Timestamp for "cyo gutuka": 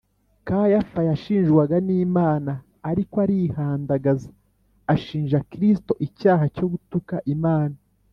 6.55-7.15